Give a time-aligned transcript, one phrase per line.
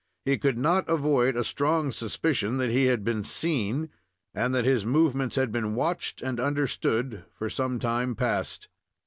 [0.25, 3.91] He could not avoid a strong suspicion that he had been seen,
[4.33, 8.67] and that his movements had been watched and understood for some time past.